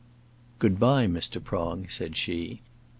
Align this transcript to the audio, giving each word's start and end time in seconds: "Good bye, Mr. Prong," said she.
"Good 0.57 0.79
bye, 0.79 1.05
Mr. 1.05 1.39
Prong," 1.43 1.87
said 1.87 2.15
she. 2.15 2.63